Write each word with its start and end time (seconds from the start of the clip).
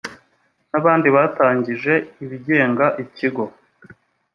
n 0.71 0.73
abandi 0.79 1.07
batangije 1.15 1.93
ibigega 2.23 2.87
ikigo 3.03 3.43